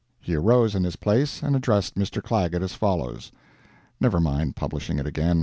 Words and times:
He 0.19 0.33
arose 0.33 0.73
in 0.73 0.83
his 0.83 0.95
place 0.95 1.43
and 1.43 1.55
addressed 1.55 1.93
Mr. 1.93 2.23
Clagett 2.23 2.63
as 2.63 2.73
follows—[Never 2.73 4.19
mind 4.19 4.55
publishing 4.55 4.97
it 4.97 5.05
again. 5.05 5.39